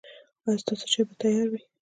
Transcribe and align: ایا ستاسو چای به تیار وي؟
ایا 0.45 0.61
ستاسو 0.63 0.85
چای 0.91 1.03
به 1.07 1.13
تیار 1.21 1.47
وي؟ 1.51 1.61